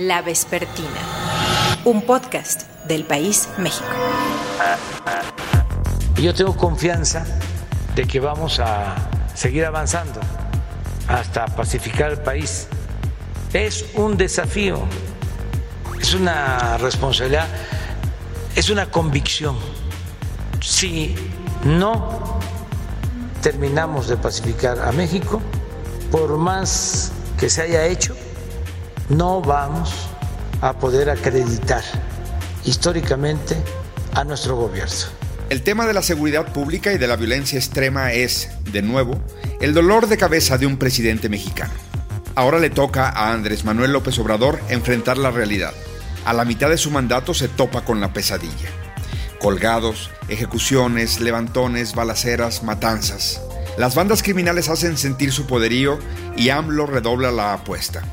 [0.00, 0.88] La Vespertina,
[1.84, 3.86] un podcast del País México.
[6.16, 7.26] Yo tengo confianza
[7.94, 8.94] de que vamos a
[9.34, 10.18] seguir avanzando
[11.06, 12.66] hasta pacificar el país.
[13.52, 14.78] Es un desafío,
[16.00, 17.48] es una responsabilidad,
[18.56, 19.58] es una convicción.
[20.62, 21.14] Si
[21.62, 22.40] no
[23.42, 25.42] terminamos de pacificar a México,
[26.10, 28.16] por más que se haya hecho,
[29.10, 30.08] no vamos
[30.60, 31.82] a poder acreditar
[32.64, 33.56] históricamente
[34.14, 34.94] a nuestro gobierno.
[35.48, 39.20] El tema de la seguridad pública y de la violencia extrema es, de nuevo,
[39.60, 41.72] el dolor de cabeza de un presidente mexicano.
[42.36, 45.74] Ahora le toca a Andrés Manuel López Obrador enfrentar la realidad.
[46.24, 48.68] A la mitad de su mandato se topa con la pesadilla.
[49.40, 53.40] Colgados, ejecuciones, levantones, balaceras, matanzas.
[53.76, 55.98] Las bandas criminales hacen sentir su poderío
[56.36, 58.04] y AMLO redobla la apuesta.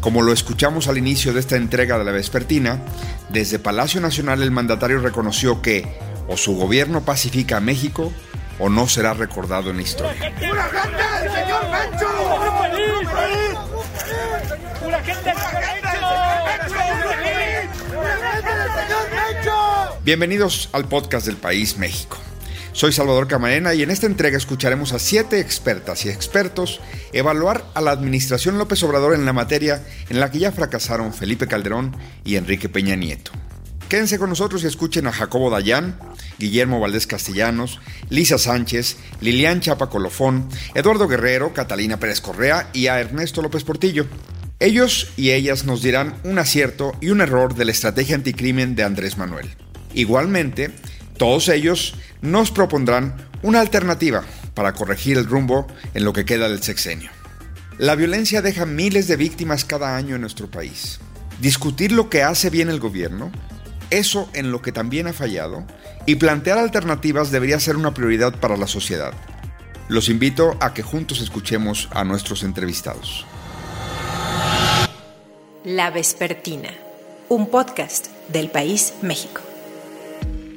[0.00, 2.80] Como lo escuchamos al inicio de esta entrega de la vespertina,
[3.28, 5.86] desde Palacio Nacional el mandatario reconoció que
[6.26, 8.12] o su gobierno pacifica a México
[8.58, 10.32] o no será recordado en la historia.
[20.02, 22.16] Bienvenidos al podcast del País México.
[22.72, 26.80] Soy Salvador Camarena y en esta entrega escucharemos a siete expertas y expertos
[27.12, 31.48] evaluar a la administración López Obrador en la materia en la que ya fracasaron Felipe
[31.48, 33.32] Calderón y Enrique Peña Nieto.
[33.88, 35.98] Quédense con nosotros y escuchen a Jacobo Dayán,
[36.38, 43.00] Guillermo Valdés Castellanos, Lisa Sánchez, Lilian Chapa Colofón, Eduardo Guerrero, Catalina Pérez Correa y a
[43.00, 44.06] Ernesto López Portillo.
[44.60, 48.84] Ellos y ellas nos dirán un acierto y un error de la estrategia anticrimen de
[48.84, 49.56] Andrés Manuel.
[49.92, 50.70] Igualmente,
[51.20, 56.62] todos ellos nos propondrán una alternativa para corregir el rumbo en lo que queda del
[56.62, 57.10] sexenio.
[57.76, 60.98] La violencia deja miles de víctimas cada año en nuestro país.
[61.38, 63.30] Discutir lo que hace bien el gobierno,
[63.90, 65.66] eso en lo que también ha fallado,
[66.06, 69.12] y plantear alternativas debería ser una prioridad para la sociedad.
[69.90, 73.26] Los invito a que juntos escuchemos a nuestros entrevistados.
[75.64, 76.70] La Vespertina,
[77.28, 79.42] un podcast del País México.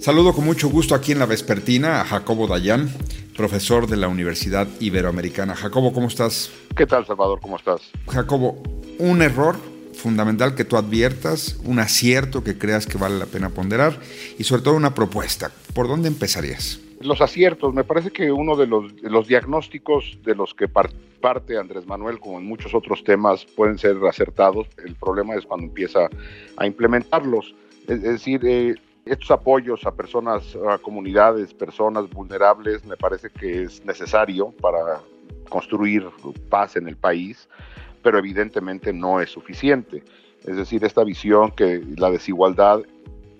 [0.03, 2.89] Saludo con mucho gusto aquí en la Vespertina a Jacobo Dayan,
[3.37, 5.55] profesor de la Universidad Iberoamericana.
[5.55, 6.51] Jacobo, ¿cómo estás?
[6.75, 7.39] ¿Qué tal, Salvador?
[7.39, 7.89] ¿Cómo estás?
[8.09, 8.61] Jacobo,
[8.99, 9.55] un error
[9.93, 13.97] fundamental que tú adviertas, un acierto que creas que vale la pena ponderar
[14.37, 15.51] y sobre todo una propuesta.
[15.73, 16.81] ¿Por dónde empezarías?
[16.99, 21.57] Los aciertos, me parece que uno de los, de los diagnósticos de los que parte
[21.57, 24.67] Andrés Manuel, como en muchos otros temas, pueden ser acertados.
[24.83, 26.09] El problema es cuando empieza
[26.57, 27.55] a implementarlos.
[27.87, 28.75] Es, decir, eh,
[29.05, 35.01] estos apoyos a personas, a comunidades, personas vulnerables, me parece que es necesario para
[35.49, 36.07] construir
[36.49, 37.49] paz en el país,
[38.01, 40.03] pero evidentemente no es suficiente.
[40.45, 42.81] Es decir, esta visión que la desigualdad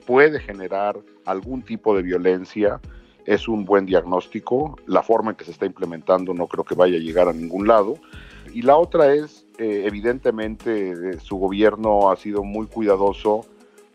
[0.05, 2.79] puede generar algún tipo de violencia
[3.25, 4.77] es un buen diagnóstico.
[4.85, 7.67] La forma en que se está implementando no creo que vaya a llegar a ningún
[7.67, 7.95] lado.
[8.53, 13.45] Y la otra es, eh, evidentemente, eh, su gobierno ha sido muy cuidadoso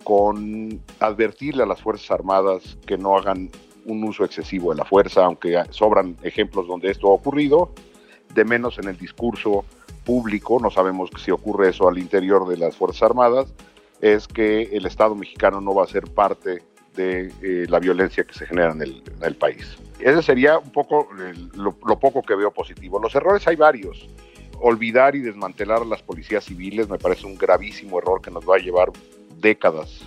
[0.08, 3.50] con advertirle a las Fuerzas Armadas que no hagan
[3.84, 7.72] un uso excesivo de la fuerza, aunque sobran ejemplos donde esto ha ocurrido,
[8.32, 9.66] de menos en el discurso
[10.06, 13.52] público, no sabemos si ocurre eso al interior de las Fuerzas Armadas,
[14.00, 16.62] es que el Estado mexicano no va a ser parte
[16.96, 19.76] de eh, la violencia que se genera en el, país.
[20.00, 21.06] Ese sería un poco
[21.52, 22.98] lo, lo, poco que veo positivo.
[22.98, 24.08] Los errores hay varios.
[24.58, 28.56] Olvidar y desmantelar a las policías civiles me parece un gravísimo error que nos va
[28.56, 28.90] a llevar
[29.40, 30.04] décadas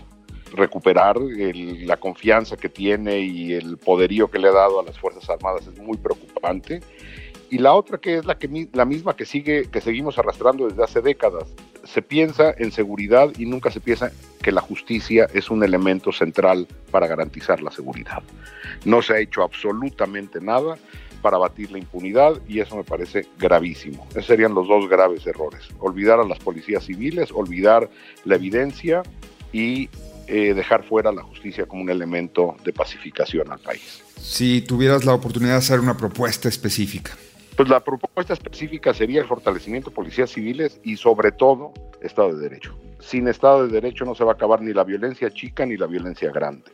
[0.53, 5.29] recuperar la confianza que tiene y el poderío que le ha dado a las Fuerzas
[5.29, 6.81] Armadas es muy preocupante.
[7.49, 10.83] Y la otra que es la, que, la misma que, sigue, que seguimos arrastrando desde
[10.83, 11.49] hace décadas.
[11.83, 16.67] Se piensa en seguridad y nunca se piensa que la justicia es un elemento central
[16.91, 18.23] para garantizar la seguridad.
[18.85, 20.77] No se ha hecho absolutamente nada
[21.21, 24.07] para batir la impunidad y eso me parece gravísimo.
[24.11, 25.67] Esos serían los dos graves errores.
[25.79, 27.89] Olvidar a las policías civiles, olvidar
[28.25, 29.03] la evidencia
[29.53, 29.89] y
[30.27, 34.03] eh, dejar fuera la justicia como un elemento de pacificación al país.
[34.17, 37.17] Si tuvieras la oportunidad de hacer una propuesta específica.
[37.57, 42.41] Pues la propuesta específica sería el fortalecimiento de policías civiles y sobre todo Estado de
[42.41, 42.77] Derecho.
[42.99, 45.87] Sin Estado de Derecho no se va a acabar ni la violencia chica ni la
[45.87, 46.71] violencia grande.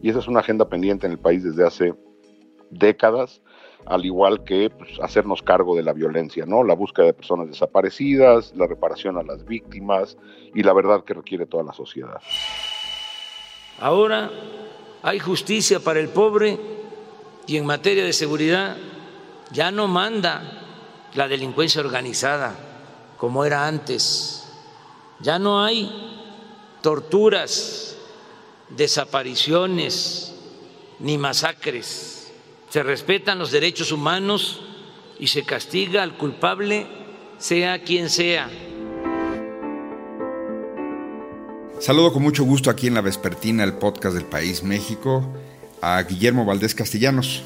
[0.00, 1.94] Y esa es una agenda pendiente en el país desde hace
[2.70, 3.40] décadas
[3.86, 6.64] al igual que pues, hacernos cargo de la violencia, ¿no?
[6.64, 10.16] La búsqueda de personas desaparecidas, la reparación a las víctimas
[10.54, 12.20] y la verdad que requiere toda la sociedad.
[13.80, 14.30] Ahora
[15.02, 16.58] hay justicia para el pobre
[17.46, 18.76] y en materia de seguridad
[19.50, 20.42] ya no manda
[21.14, 22.54] la delincuencia organizada
[23.18, 24.48] como era antes.
[25.20, 25.90] Ya no hay
[26.80, 27.96] torturas,
[28.70, 30.34] desapariciones
[30.98, 32.21] ni masacres.
[32.72, 34.62] Se respetan los derechos humanos
[35.18, 36.86] y se castiga al culpable,
[37.36, 38.48] sea quien sea.
[41.80, 45.34] Saludo con mucho gusto aquí en la Vespertina, el podcast del País México,
[45.82, 47.42] a Guillermo Valdés Castellanos,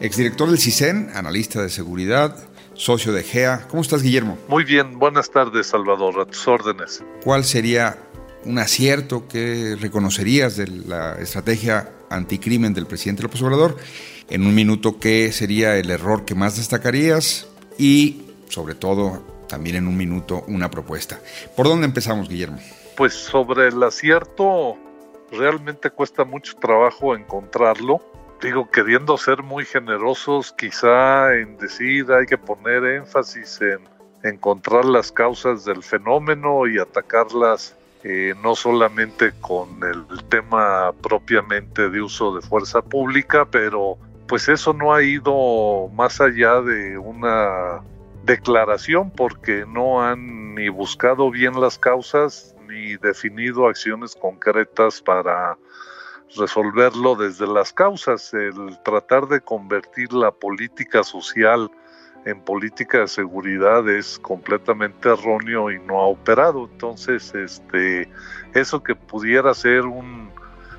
[0.00, 2.36] exdirector del CISEN, analista de seguridad,
[2.74, 3.68] socio de GEA.
[3.68, 4.36] ¿Cómo estás, Guillermo?
[4.48, 7.04] Muy bien, buenas tardes, Salvador, a tus órdenes.
[7.22, 8.02] ¿Cuál sería
[8.44, 13.76] un acierto que reconocerías de la estrategia anticrimen del presidente López Obrador?
[14.28, 17.48] En un minuto, ¿qué sería el error que más destacarías?
[17.78, 21.20] Y, sobre todo, también en un minuto, una propuesta.
[21.54, 22.58] ¿Por dónde empezamos, Guillermo?
[22.96, 24.76] Pues sobre el acierto,
[25.30, 28.00] realmente cuesta mucho trabajo encontrarlo.
[28.42, 33.78] Digo, queriendo ser muy generosos, quizá en decir hay que poner énfasis en
[34.24, 42.02] encontrar las causas del fenómeno y atacarlas eh, no solamente con el tema propiamente de
[42.02, 47.82] uso de fuerza pública, pero pues eso no ha ido más allá de una
[48.24, 55.56] declaración porque no han ni buscado bien las causas ni definido acciones concretas para
[56.36, 58.34] resolverlo desde las causas.
[58.34, 61.70] El tratar de convertir la política social
[62.24, 66.68] en política de seguridad es completamente erróneo y no ha operado.
[66.70, 68.10] Entonces, este,
[68.54, 70.32] eso que pudiera ser un,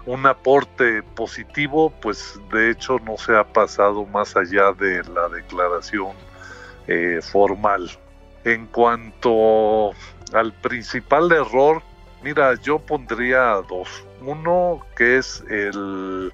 [0.07, 6.13] un aporte positivo, pues de hecho no se ha pasado más allá de la declaración
[6.87, 7.91] eh, formal.
[8.45, 9.91] En cuanto
[10.33, 11.83] al principal error,
[12.23, 14.05] mira, yo pondría dos.
[14.21, 16.31] Uno que es el,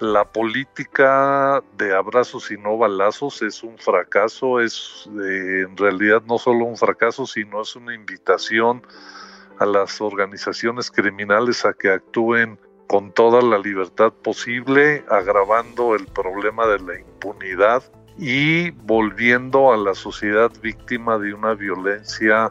[0.00, 6.36] la política de abrazos y no balazos es un fracaso, es eh, en realidad no
[6.36, 8.86] solo un fracaso, sino es una invitación
[9.58, 12.58] a las organizaciones criminales a que actúen
[12.88, 17.82] con toda la libertad posible, agravando el problema de la impunidad
[18.16, 22.50] y volviendo a la sociedad víctima de una violencia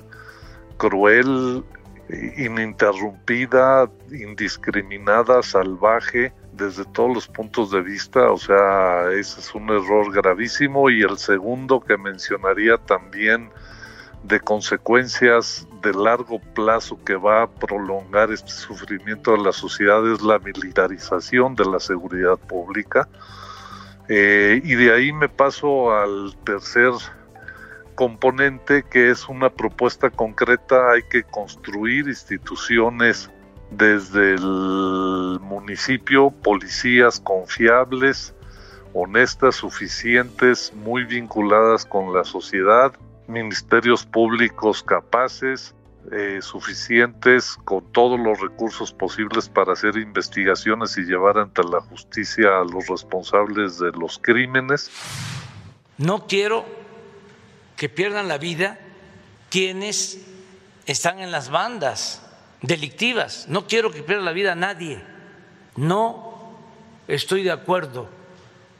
[0.77, 1.65] cruel,
[2.37, 10.13] ininterrumpida, indiscriminada, salvaje, desde todos los puntos de vista, o sea, ese es un error
[10.13, 10.89] gravísimo.
[10.89, 13.49] Y el segundo que mencionaría también
[14.23, 20.21] de consecuencias de largo plazo que va a prolongar este sufrimiento de la sociedad es
[20.21, 23.07] la militarización de la seguridad pública.
[24.09, 26.91] Eh, y de ahí me paso al tercer
[27.95, 33.29] componente que es una propuesta concreta, hay que construir instituciones
[33.71, 38.33] desde el municipio, policías confiables,
[38.93, 42.93] honestas, suficientes, muy vinculadas con la sociedad,
[43.27, 45.75] ministerios públicos capaces,
[46.11, 52.59] eh, suficientes, con todos los recursos posibles para hacer investigaciones y llevar ante la justicia
[52.59, 54.89] a los responsables de los crímenes.
[55.97, 56.65] No quiero
[57.75, 58.79] que pierdan la vida
[59.49, 60.21] quienes
[60.85, 62.21] están en las bandas
[62.61, 63.47] delictivas.
[63.49, 65.03] No quiero que pierda la vida nadie.
[65.75, 66.55] No
[67.07, 68.09] estoy de acuerdo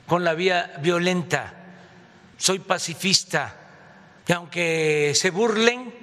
[0.07, 1.53] con la vía violenta.
[2.37, 3.56] Soy pacifista.
[4.27, 5.93] Y aunque se burlen,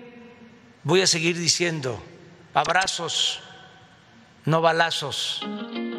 [0.83, 2.03] voy a seguir diciendo
[2.55, 3.41] abrazos,
[4.47, 5.47] no balazos.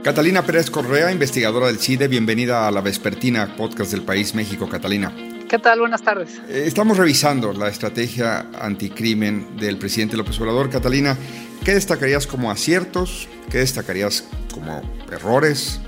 [0.03, 4.67] Catalina Pérez Correa, investigadora del CIDE, bienvenida a la Vespertina, podcast del País México.
[4.67, 5.13] Catalina.
[5.47, 5.81] ¿Qué tal?
[5.81, 6.41] Buenas tardes.
[6.49, 10.71] Eh, estamos revisando la estrategia anticrimen del presidente López Obrador.
[10.71, 11.15] Catalina,
[11.63, 13.27] ¿qué destacarías como aciertos?
[13.51, 15.79] ¿Qué destacarías como errores?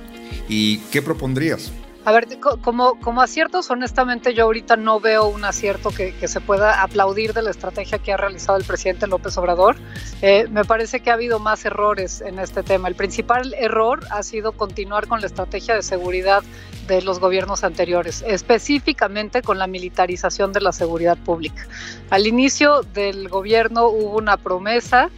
[0.48, 1.72] ¿Y qué propondrías?
[2.08, 2.26] A ver,
[2.62, 7.42] como, como aciertos, honestamente yo ahorita no veo un acierto que, se pueda aplaudir de
[7.42, 9.76] la estrategia que ha realizado el presidente López Obrador.
[10.22, 12.88] Eh, me parece que ha habido más errores en este tema.
[12.88, 16.44] El principal error ha sido continuar con la estrategia de seguridad
[16.88, 21.68] de los gobiernos anteriores, específicamente con la militarización de la seguridad pública.
[22.10, 25.10] Al inicio del gobierno hubo una promesa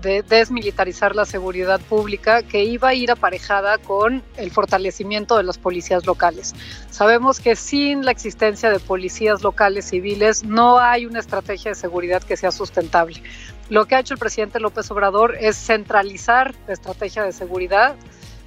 [0.00, 5.58] de desmilitarizar la seguridad pública que iba a ir aparejada con el fortalecimiento de las
[5.58, 6.54] policías locales.
[6.90, 12.22] Sabemos que sin la existencia de policías locales civiles no hay una estrategia de seguridad
[12.22, 13.22] que sea sustentable.
[13.68, 17.96] Lo que ha hecho el presidente López Obrador es centralizar la estrategia de seguridad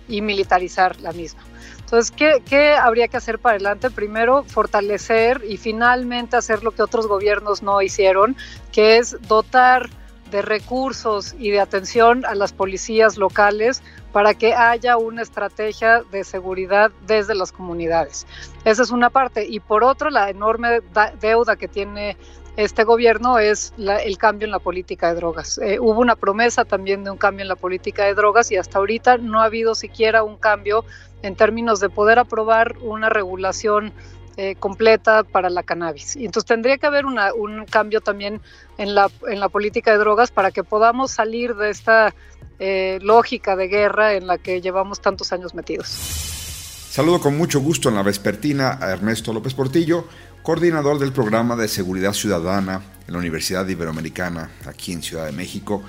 [0.08, 1.42] y militarizar la misma.
[1.80, 3.92] Entonces, ¿qué, ¿qué, habría que hacer para adelante?
[3.92, 8.38] Primero, fortalecer y finalmente hacer lo que otros gobiernos no hicieron,
[8.72, 9.90] que es dotar
[10.32, 16.24] de recursos y de atención a las policías locales para que haya una estrategia de
[16.24, 18.26] seguridad desde las comunidades.
[18.66, 19.46] Esa es una parte.
[19.46, 20.80] Y por otro, la enorme
[21.20, 22.18] deuda que tiene
[22.58, 25.58] este gobierno es el cambio en la política de drogas.
[25.58, 28.80] Eh, hubo una promesa también de un cambio en la política de drogas y hasta
[28.80, 30.84] ahorita no ha habido siquiera un cambio
[31.22, 33.94] en términos de poder aprobar una regulación
[34.38, 36.16] eh, completa para la cannabis.
[36.16, 38.42] Y entonces tendría que haber un cambio también
[38.78, 42.14] en la, en la política de drogas para que podamos salir de esta
[42.60, 45.88] eh, lógica de guerra en la que llevamos tantos años metidos.
[45.88, 50.06] Saludo con mucho gusto en la vespertina a Ernesto López Portillo,
[50.44, 55.84] coordinador del programa de seguridad ciudadana en la Universidad Iberoamericana, aquí en Ciudad de México.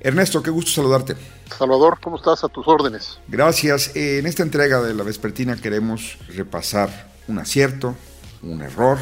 [0.00, 1.16] Ernesto, qué gusto saludarte.
[1.56, 2.44] Salvador, ¿cómo estás?
[2.44, 3.18] A tus órdenes.
[3.26, 3.96] Gracias.
[3.96, 7.94] En esta entrega de la vespertina queremos repasar un acierto,
[8.42, 8.98] un error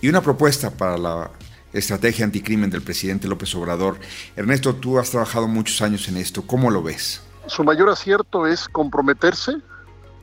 [0.00, 1.30] y una propuesta para la
[1.72, 3.98] estrategia anticrimen del presidente López Obrador.
[4.36, 6.46] Ernesto, tú has trabajado muchos años en esto.
[6.46, 7.22] ¿Cómo lo ves?
[7.46, 9.56] Su mayor acierto es comprometerse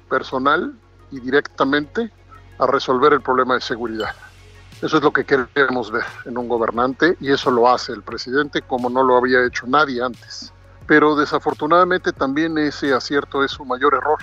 [0.10, 0.74] personal
[1.12, 2.10] y directamente
[2.58, 4.16] a resolver el problema de seguridad.
[4.82, 8.62] Eso es lo que queremos ver en un gobernante y eso lo hace el presidente
[8.62, 10.52] como no lo había hecho nadie antes.
[10.88, 14.18] Pero desafortunadamente también ese acierto es su mayor error.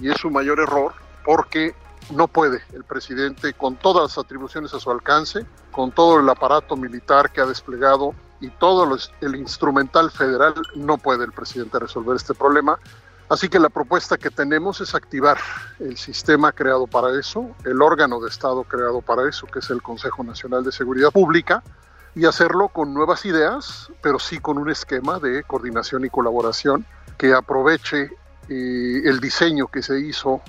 [0.00, 1.74] Y es su mayor error porque
[2.10, 6.76] no puede el presidente, con todas las atribuciones a su alcance, con todo el aparato
[6.76, 12.34] militar que ha desplegado y todo el instrumental federal, no puede el presidente resolver este
[12.34, 12.78] problema.
[13.28, 15.38] Así que la propuesta que tenemos es activar
[15.78, 19.80] el sistema creado para eso, el órgano de Estado creado para eso, que es el
[19.80, 21.62] Consejo Nacional de Seguridad Pública,
[22.14, 26.84] y hacerlo con nuevas ideas, pero sí con un esquema de coordinación y colaboración
[27.16, 28.10] que aproveche
[28.48, 30.42] eh, el diseño que se hizo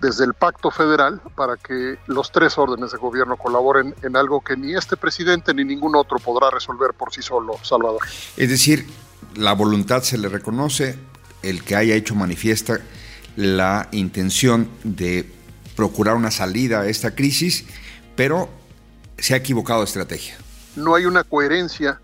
[0.00, 4.56] desde el pacto federal para que los tres órdenes de gobierno colaboren en algo que
[4.56, 8.02] ni este presidente ni ningún otro podrá resolver por sí solo, Salvador.
[8.36, 8.86] Es decir,
[9.36, 10.98] la voluntad se le reconoce,
[11.42, 12.80] el que haya hecho manifiesta
[13.36, 15.30] la intención de
[15.76, 17.66] procurar una salida a esta crisis,
[18.16, 18.48] pero
[19.18, 20.36] se ha equivocado de estrategia.
[20.74, 22.00] No hay una coherencia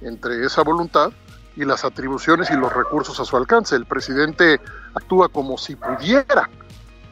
[0.00, 1.12] entre esa voluntad
[1.56, 3.74] y las atribuciones y los recursos a su alcance.
[3.76, 4.60] El presidente
[4.94, 6.48] actúa como si pudiera,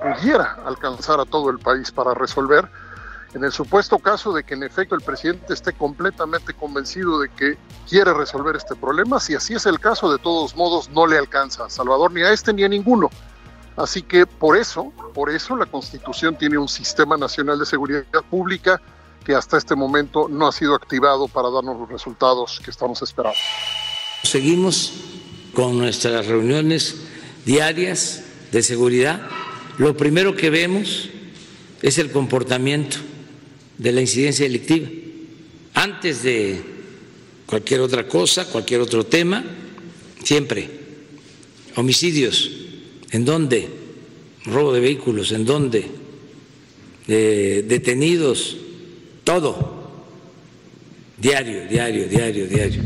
[0.05, 2.69] pudiera alcanzar a todo el país para resolver
[3.35, 7.59] en el supuesto caso de que en efecto el presidente esté completamente convencido de que
[7.89, 11.65] quiere resolver este problema, si así es el caso, de todos modos no le alcanza
[11.65, 13.11] a Salvador ni a este ni a ninguno.
[13.77, 18.81] Así que por eso, por eso la Constitución tiene un sistema nacional de seguridad pública
[19.25, 23.37] que hasta este momento no ha sido activado para darnos los resultados que estamos esperando.
[24.23, 24.93] Seguimos
[25.55, 27.05] con nuestras reuniones
[27.45, 29.23] diarias de seguridad.
[29.79, 31.09] Lo primero que vemos
[31.83, 32.99] es el comportamiento
[33.79, 34.89] de la incidencia delictiva.
[35.75, 36.61] Antes de
[37.47, 39.45] cualquier otra cosa, cualquier otro tema,
[40.23, 40.69] siempre
[41.77, 42.51] homicidios,
[43.11, 43.69] ¿en dónde?
[44.45, 46.05] Robo de vehículos, ¿en dónde?
[47.07, 48.57] detenidos,
[49.23, 49.85] todo.
[51.19, 52.83] Diario, diario, diario, diario.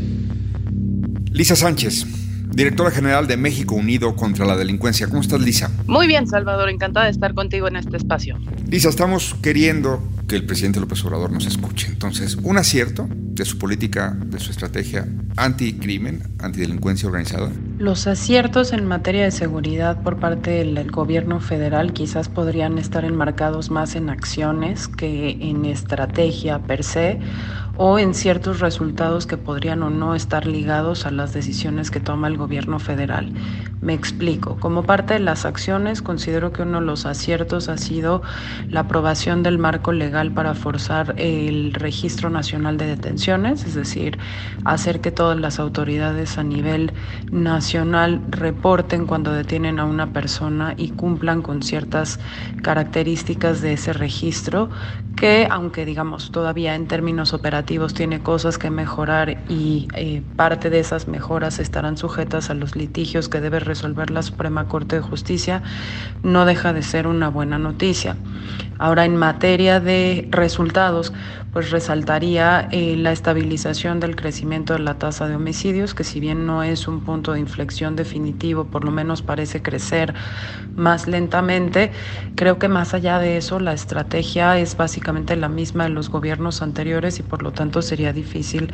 [1.31, 2.05] Lisa Sánchez,
[2.49, 5.07] directora general de México Unido contra la Delincuencia.
[5.07, 5.71] ¿Cómo estás, Lisa?
[5.85, 8.37] Muy bien, Salvador, encantada de estar contigo en este espacio.
[8.67, 11.87] Lisa, estamos queriendo que el presidente López Obrador nos escuche.
[11.87, 13.07] Entonces, un acierto
[13.39, 17.49] de su política, de su estrategia anticrimen, antidelincuencia organizada.
[17.77, 23.71] Los aciertos en materia de seguridad por parte del gobierno federal quizás podrían estar enmarcados
[23.71, 27.19] más en acciones que en estrategia per se
[27.81, 32.27] o en ciertos resultados que podrían o no estar ligados a las decisiones que toma
[32.27, 33.31] el gobierno federal.
[33.79, 34.57] Me explico.
[34.59, 38.21] Como parte de las acciones, considero que uno de los aciertos ha sido
[38.67, 42.87] la aprobación del marco legal para forzar el registro nacional de
[43.29, 44.17] es decir,
[44.65, 46.93] hacer que todas las autoridades a nivel
[47.31, 52.19] nacional reporten cuando detienen a una persona y cumplan con ciertas
[52.63, 54.71] características de ese registro,
[55.15, 60.79] que aunque digamos todavía en términos operativos tiene cosas que mejorar y eh, parte de
[60.79, 65.61] esas mejoras estarán sujetas a los litigios que debe resolver la Suprema Corte de Justicia,
[66.23, 68.15] no deja de ser una buena noticia.
[68.79, 71.11] Ahora, en materia de resultados,
[71.51, 76.45] pues resaltaría eh, la estabilización del crecimiento de la tasa de homicidios, que si bien
[76.45, 80.13] no es un punto de inflexión definitivo, por lo menos parece crecer
[80.75, 81.91] más lentamente.
[82.35, 86.61] Creo que más allá de eso, la estrategia es básicamente la misma de los gobiernos
[86.61, 88.73] anteriores y por lo tanto sería difícil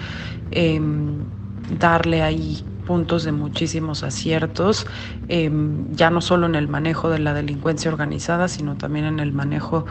[0.51, 1.31] em,
[1.69, 4.85] darle ahí puntos de muchísimos aciertos,
[5.29, 9.31] em, ya no solo en el manejo de la delincuencia organizada, sino también en el
[9.33, 9.85] manejo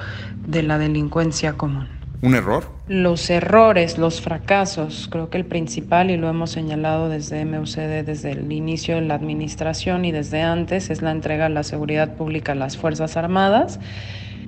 [0.44, 2.03] de la delincuencia común.
[2.24, 2.64] ¿Un error?
[2.88, 8.30] Los errores, los fracasos, creo que el principal, y lo hemos señalado desde MUCD desde
[8.30, 12.52] el inicio de la administración y desde antes, es la entrega de la seguridad pública
[12.52, 13.78] a las Fuerzas Armadas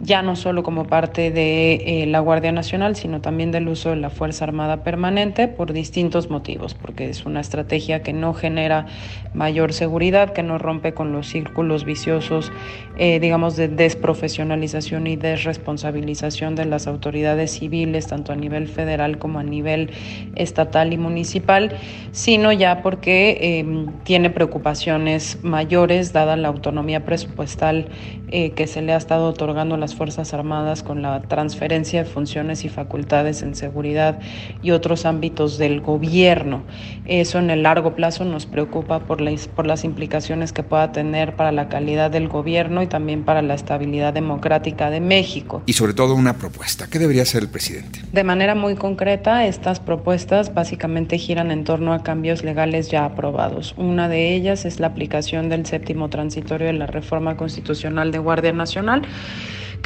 [0.00, 3.96] ya no solo como parte de eh, la Guardia Nacional, sino también del uso de
[3.96, 8.86] la Fuerza Armada Permanente por distintos motivos, porque es una estrategia que no genera
[9.34, 12.52] mayor seguridad, que no rompe con los círculos viciosos,
[12.98, 19.38] eh, digamos, de desprofesionalización y desresponsabilización de las autoridades civiles, tanto a nivel federal como
[19.38, 19.90] a nivel
[20.34, 21.76] estatal y municipal,
[22.12, 27.88] sino ya porque em, tiene preocupaciones mayores, dada la autonomía presupuestal
[28.28, 32.64] eh, que se le ha estado otorgando las Fuerzas Armadas con la transferencia de funciones
[32.64, 34.18] y facultades en seguridad
[34.60, 36.64] y otros ámbitos del gobierno.
[37.04, 39.22] Eso en el largo plazo nos preocupa por,
[39.54, 43.54] por las implicaciones que pueda tener para la calidad del gobierno y también para la
[43.54, 45.62] estabilidad democrática de México.
[45.66, 46.88] Y sobre todo una propuesta.
[46.90, 48.00] ¿Qué debería hacer el presidente?
[48.12, 53.72] De manera muy concreta, estas propuestas básicamente giran en torno a cambios legales ya aprobados.
[53.76, 58.52] Una de ellas es la aplicación del séptimo transitorio de la reforma constitucional de Guardia
[58.52, 59.02] Nacional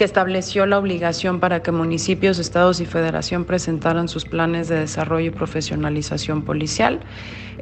[0.00, 5.26] que estableció la obligación para que municipios, estados y federación presentaran sus planes de desarrollo
[5.26, 7.00] y profesionalización policial.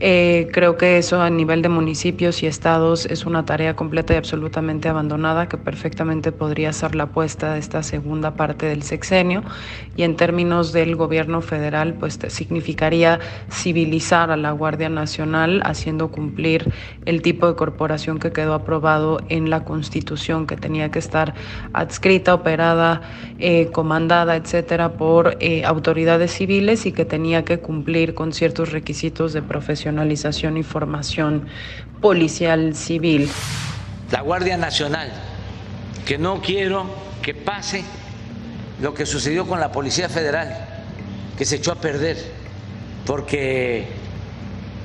[0.00, 4.16] Eh, creo que eso a nivel de municipios y estados es una tarea completa y
[4.16, 9.42] absolutamente abandonada que perfectamente podría ser la apuesta de esta segunda parte del sexenio
[9.96, 13.18] y en términos del gobierno federal pues significaría
[13.50, 16.72] civilizar a la Guardia Nacional haciendo cumplir
[17.04, 21.34] el tipo de corporación que quedó aprobado en la Constitución que tenía que estar
[21.72, 23.02] adscrita, operada,
[23.38, 29.32] eh, comandada, etcétera, por eh, autoridades civiles y que tenía que cumplir con ciertos requisitos
[29.32, 31.46] de profesionalidad y formación
[32.00, 33.28] policial civil.
[34.10, 35.10] La Guardia Nacional,
[36.06, 36.86] que no quiero
[37.22, 37.84] que pase
[38.80, 40.56] lo que sucedió con la Policía Federal,
[41.36, 42.16] que se echó a perder
[43.06, 43.86] porque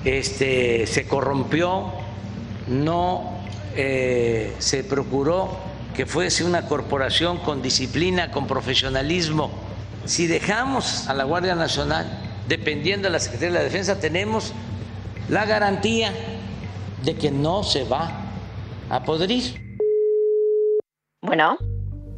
[0.05, 1.91] este, se corrompió,
[2.67, 3.33] no
[3.75, 5.57] eh, se procuró
[5.93, 9.51] que fuese una corporación con disciplina, con profesionalismo.
[10.05, 14.53] Si dejamos a la Guardia Nacional dependiendo de la Secretaría de la Defensa, tenemos
[15.29, 16.11] la garantía
[17.03, 18.11] de que no se va
[18.89, 19.77] a podrir.
[21.21, 21.57] Bueno.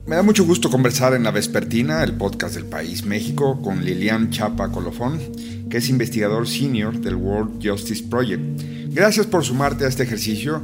[0.08, 4.30] Me da mucho gusto conversar en La Vespertina, el podcast del País México, con Lilian
[4.30, 5.20] Chapa Colofón,
[5.68, 8.62] que es investigador senior del World Justice Project.
[8.94, 10.62] Gracias por sumarte a este ejercicio.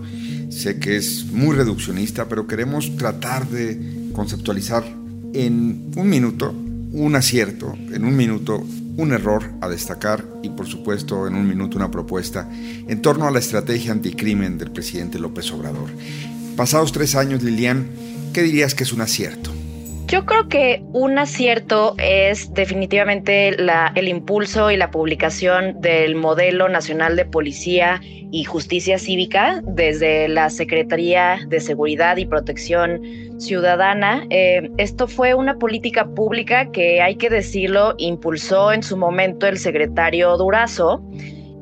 [0.52, 4.84] Sé que es muy reduccionista, pero queremos tratar de conceptualizar
[5.34, 6.54] en un minuto
[6.92, 8.64] un acierto, en un minuto
[8.98, 13.32] un error a destacar y por supuesto en un minuto una propuesta en torno a
[13.32, 15.90] la estrategia anticrimen del presidente López Obrador.
[16.62, 17.90] Pasados tres años, Lilian,
[18.36, 19.50] ¿qué dirías que es un acierto?
[20.06, 27.16] Yo creo que un acierto es definitivamente el impulso y la publicación del modelo nacional
[27.16, 33.02] de policía y justicia cívica desde la Secretaría de Seguridad y Protección
[33.40, 34.28] Ciudadana.
[34.30, 39.58] Eh, esto fue una política pública que, hay que decirlo, impulsó en su momento el
[39.58, 41.04] secretario Durazo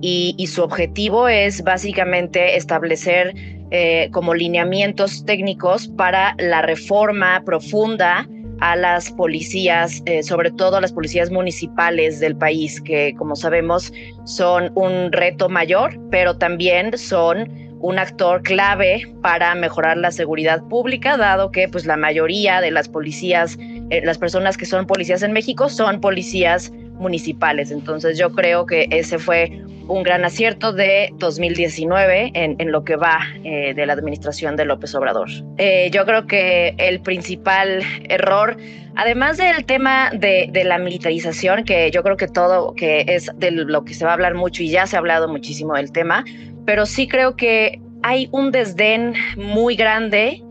[0.01, 3.33] y su objetivo es básicamente establecer
[3.71, 8.27] eh, como lineamientos técnicos para la reforma profunda
[8.59, 13.93] a las policías, eh, sobre todo a las policías municipales del país, que como sabemos
[14.25, 21.15] son un reto mayor, pero también son un actor clave para mejorar la seguridad pública,
[21.15, 23.57] dado que pues la mayoría de las policías,
[23.89, 27.71] eh, las personas que son policías en México son policías municipales.
[27.71, 33.21] Entonces yo creo que ese fue un gran acierto de 2019 en, lo que va
[33.43, 35.29] eh, de la administración de López Obrador.
[35.57, 38.55] Eh, yo creo que el principal error,
[38.95, 43.49] además del tema de, de, la militarización, que yo creo que todo, que es de
[43.51, 46.23] lo que se va a hablar mucho y ya se ha hablado muchísimo del tema,
[46.65, 50.43] pero sí creo que hay un desdén muy grande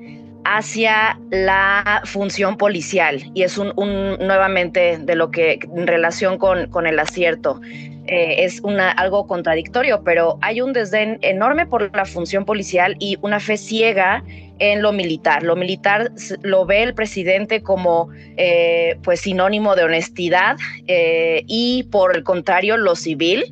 [0.50, 3.74] hacia la función policial y es un,
[4.18, 7.60] nuevamente de lo que en relación con, con el acierto
[8.06, 13.18] eh, es una, algo contradictorio, pero hay un desdén enorme por la función policial y
[13.20, 14.24] una fe ciega
[14.58, 15.42] en lo militar.
[15.42, 18.08] Lo militar lo ve el presidente como
[18.38, 20.56] eh, pues sinónimo de honestidad
[20.86, 23.44] eh, y por el contrario lo civil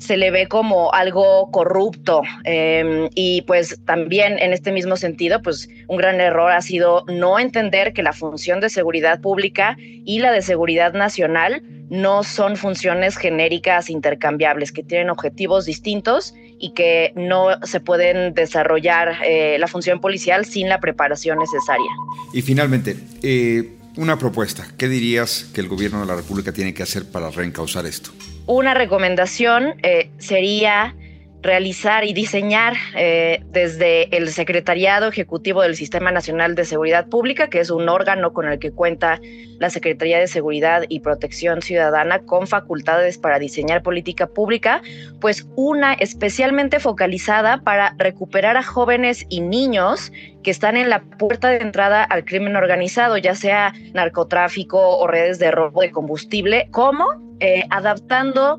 [0.00, 5.68] se le ve como algo corrupto em, y pues también en este mismo sentido pues
[5.88, 10.32] un gran error ha sido no entender que la función de seguridad pública y la
[10.32, 17.48] de seguridad nacional no son funciones genéricas intercambiables que tienen objetivos distintos y que no
[17.64, 21.90] se pueden desarrollar eh, la función policial sin la preparación necesaria.
[22.32, 24.66] Y finalmente, eh, una propuesta.
[24.76, 28.12] ¿Qué dirías que el gobierno de la República tiene que hacer para reencauzar esto?
[28.50, 30.96] Una recomendación eh, sería
[31.40, 37.60] realizar y diseñar eh, desde el Secretariado Ejecutivo del Sistema Nacional de Seguridad Pública, que
[37.60, 39.20] es un órgano con el que cuenta
[39.60, 44.82] la Secretaría de Seguridad y Protección Ciudadana con facultades para diseñar política pública,
[45.20, 50.10] pues una especialmente focalizada para recuperar a jóvenes y niños
[50.42, 55.38] que están en la puerta de entrada al crimen organizado, ya sea narcotráfico o redes
[55.38, 57.06] de robo de combustible, como
[57.40, 58.58] eh, adaptando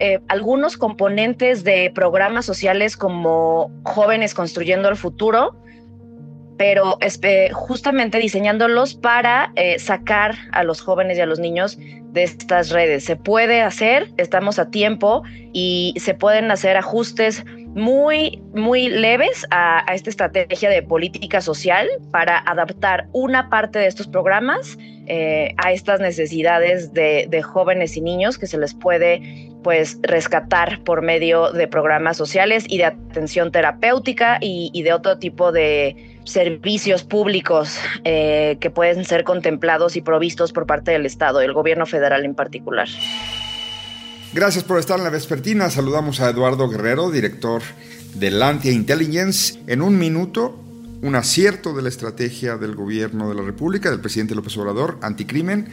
[0.00, 5.56] eh, algunos componentes de programas sociales como Jóvenes Construyendo el Futuro,
[6.56, 6.98] pero
[7.52, 11.78] justamente diseñándolos para eh, sacar a los jóvenes y a los niños
[12.12, 13.04] de estas redes.
[13.04, 19.84] Se puede hacer, estamos a tiempo y se pueden hacer ajustes muy, muy leves a,
[19.92, 26.00] esta estrategia de política social para adaptar una parte de estos programas eh, a estas
[26.00, 32.16] necesidades de, jóvenes y niños que se les puede pues rescatar por medio de programas
[32.16, 39.04] sociales y de atención terapéutica y de otro tipo de servicios públicos eh, que pueden
[39.04, 42.86] ser contemplados y provistos por parte del Estado, el gobierno federal en particular.
[44.34, 45.70] Gracias por estar en la vespertina.
[45.70, 47.62] Saludamos a Eduardo Guerrero, director
[48.14, 49.58] de Lantia Intelligence.
[49.66, 50.62] En un minuto,
[51.00, 55.68] un acierto de la estrategia del gobierno de la República, del presidente López Obrador, anticrimen,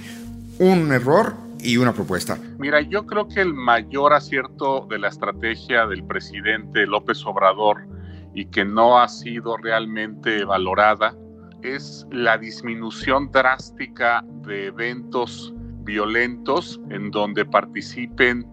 [0.59, 2.37] un error y una propuesta.
[2.57, 7.85] Mira, yo creo que el mayor acierto de la estrategia del presidente López Obrador
[8.33, 11.13] y que no ha sido realmente valorada
[11.61, 15.53] es la disminución drástica de eventos
[15.86, 18.45] violentos en donde participen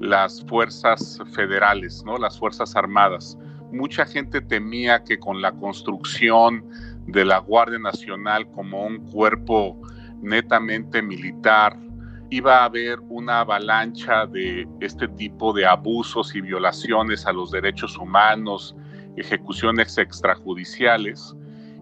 [0.00, 2.16] las fuerzas federales, ¿no?
[2.16, 3.36] las fuerzas armadas.
[3.72, 6.64] Mucha gente temía que con la construcción
[7.06, 9.80] de la Guardia Nacional como un cuerpo
[10.22, 11.78] netamente militar,
[12.30, 17.96] iba a haber una avalancha de este tipo de abusos y violaciones a los derechos
[17.96, 18.74] humanos,
[19.16, 21.36] ejecuciones extrajudiciales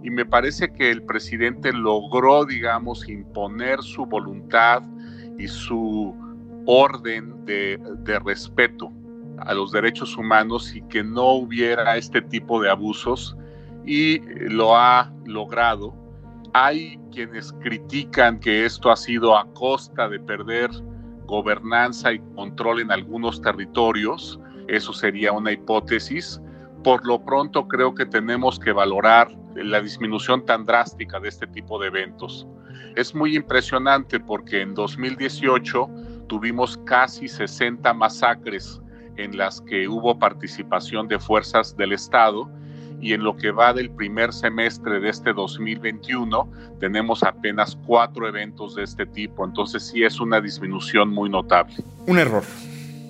[0.04, 4.82] y me parece que el presidente logró, digamos, imponer su voluntad
[5.38, 6.14] y su
[6.66, 7.78] orden de,
[8.24, 8.90] respeto
[9.38, 13.36] a los derechos humanos y que no hubiera este tipo de abusos
[13.84, 15.94] y lo ha logrado.
[16.52, 20.70] Hay quienes critican que esto ha sido a costa de perder
[21.26, 24.38] gobernanza y control en algunos territorios.
[24.68, 26.40] Eso sería una hipótesis
[26.84, 31.78] por lo pronto creo que tenemos que valorar la disminución tan drástica de este tipo
[31.78, 32.46] de eventos.
[32.96, 35.88] Es muy impresionante porque en 2018
[36.28, 38.80] tuvimos casi 60 masacres
[39.16, 42.50] en las que hubo participación de fuerzas del Estado
[43.00, 48.74] y en lo que va del primer semestre de este 2021 tenemos apenas cuatro eventos
[48.76, 51.76] de este tipo, entonces sí es una disminución muy notable.
[52.06, 52.44] Un error.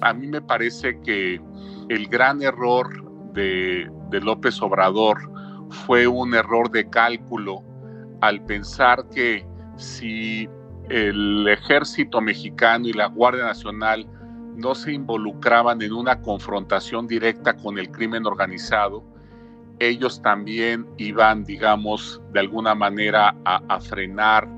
[0.01, 1.41] A mí me parece que
[1.89, 3.05] el gran error
[3.35, 5.19] de, López Obrador
[5.75, 7.63] fue un error de cálculo
[8.21, 10.49] al pensar que si
[10.89, 14.07] el ejército mexicano y la Guardia Nacional
[14.57, 19.05] no se involucraban en una confrontación directa con el crimen organizado,
[19.81, 24.49] ellos también iban, digamos, de alguna manera a, frenar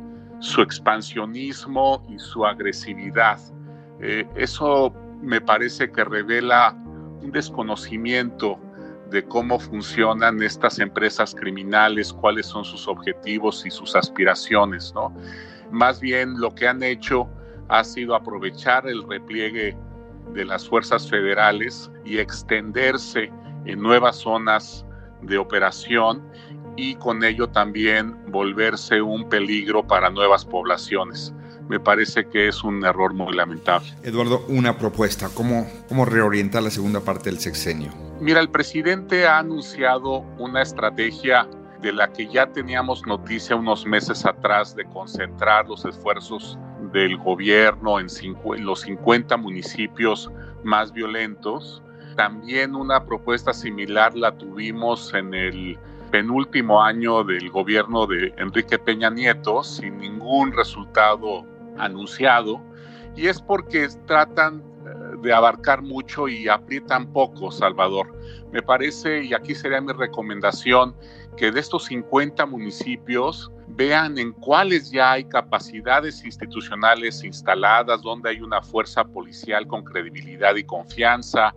[0.41, 3.41] su expansionismo y su agresividad.
[4.01, 6.77] Eh, eso me parece que revela
[7.23, 8.61] un desconocimiento
[9.11, 15.15] de cómo funcionan estas empresas criminales, cuáles son sus objetivos y sus aspiraciones, ¿no?
[15.71, 17.29] Más bien lo que han hecho
[17.69, 19.77] ha sido aprovechar el repliegue
[20.33, 23.33] de las fuerzas federales y extenderse
[23.65, 24.85] en nuevas zonas
[25.23, 26.23] de operación
[26.77, 31.33] y con ello también volverse un peligro para nuevas poblaciones
[31.69, 33.89] me parece que es un error muy lamentable.
[34.03, 37.93] Eduardo, una propuesta, ¿cómo, cómo reorientar la segunda parte del sexenio?
[38.21, 41.49] Mira, el presidente ha anunciado una estrategia
[41.83, 46.59] de la que ya teníamos noticia unos meses atrás de concentrar los esfuerzos
[46.93, 50.31] del gobierno en, en los 50 municipios
[50.65, 51.83] más violentos.
[52.17, 55.79] También una propuesta similar la tuvimos en el
[56.11, 61.45] penúltimo año del gobierno de Enrique Peña Nieto, sin ningún resultado
[61.79, 62.61] anunciado
[63.17, 68.15] y es porque tratan eh, de abarcar mucho y aprietan poco, Salvador.
[68.53, 70.95] Me parece, y aquí sería mi recomendación,
[71.37, 78.41] que de estos 50 municipios vean en cuáles ya hay capacidades institucionales instaladas, donde hay
[78.41, 81.55] una fuerza policial con credibilidad y confianza,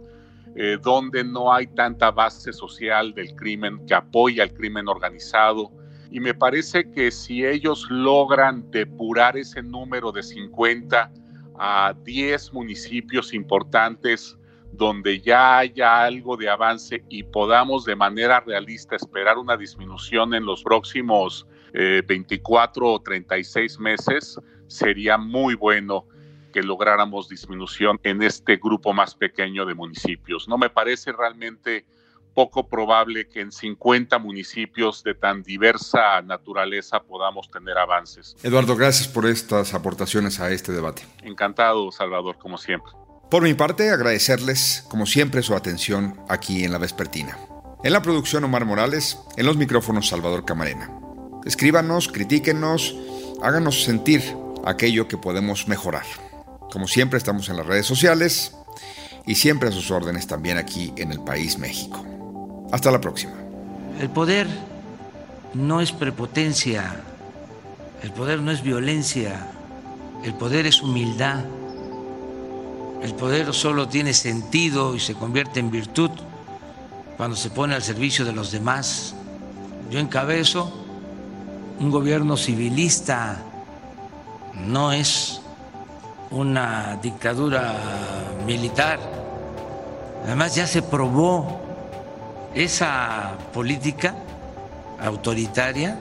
[0.55, 5.71] eh, donde no hay tanta base social del crimen que apoya el crimen organizado,
[6.11, 11.11] y me parece que si ellos logran depurar ese número de 50
[11.57, 14.37] a 10 municipios importantes
[14.71, 20.45] donde ya haya algo de avance y podamos de manera realista esperar una disminución en
[20.45, 26.05] los próximos 24 eh, o 36 meses, sería muy bueno
[26.51, 30.47] que lográramos disminución en este grupo más pequeño de municipios.
[30.47, 31.85] No me parece realmente
[32.33, 38.35] poco probable que en 50 municipios de tan diversa naturaleza podamos tener avances.
[38.43, 41.03] Eduardo, gracias por estas aportaciones a este debate.
[41.23, 42.91] Encantado, Salvador, como siempre.
[43.29, 47.37] Por mi parte, agradecerles, como siempre, su atención aquí en La Vespertina.
[47.83, 50.91] En la producción Omar Morales, en los micrófonos Salvador Camarena.
[51.45, 52.95] Escríbanos, critíquenos,
[53.41, 54.21] háganos sentir
[54.65, 56.05] aquello que podemos mejorar.
[56.71, 58.55] Como siempre estamos en las redes sociales
[59.25, 62.03] y siempre a sus órdenes también aquí en el país México.
[62.71, 63.33] Hasta la próxima.
[63.99, 64.47] El poder
[65.53, 67.01] no es prepotencia,
[68.03, 69.47] el poder no es violencia,
[70.23, 71.43] el poder es humildad.
[73.01, 76.11] El poder solo tiene sentido y se convierte en virtud
[77.15, 79.15] cuando se pone al servicio de los demás.
[79.89, 80.71] Yo encabezo
[81.79, 83.41] un gobierno civilista,
[84.65, 85.41] no es
[86.29, 87.75] una dictadura
[88.45, 88.99] militar.
[90.25, 91.68] Además ya se probó
[92.55, 94.15] esa política
[94.99, 95.97] autoritaria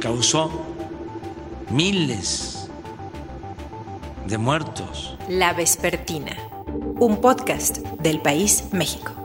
[0.00, 0.50] causó
[1.70, 2.68] miles
[4.26, 5.16] de muertos.
[5.28, 6.36] La Vespertina,
[6.98, 9.17] un podcast del país México.